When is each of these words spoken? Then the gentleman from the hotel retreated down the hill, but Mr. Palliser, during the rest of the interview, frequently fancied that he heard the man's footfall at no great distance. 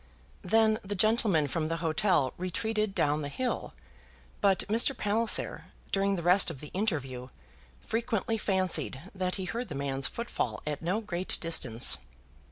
Then 0.41 0.79
the 0.83 0.95
gentleman 0.95 1.47
from 1.47 1.67
the 1.67 1.77
hotel 1.77 2.33
retreated 2.35 2.95
down 2.95 3.21
the 3.21 3.29
hill, 3.29 3.73
but 4.41 4.61
Mr. 4.67 4.97
Palliser, 4.97 5.65
during 5.91 6.15
the 6.15 6.23
rest 6.23 6.49
of 6.49 6.59
the 6.59 6.69
interview, 6.69 7.29
frequently 7.81 8.39
fancied 8.39 8.99
that 9.13 9.35
he 9.35 9.45
heard 9.45 9.67
the 9.67 9.75
man's 9.75 10.07
footfall 10.07 10.63
at 10.65 10.81
no 10.81 11.01
great 11.01 11.37
distance. 11.39 11.99